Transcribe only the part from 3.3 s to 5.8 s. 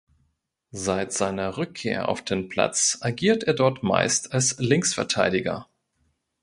er dort meist als Linksverteidiger.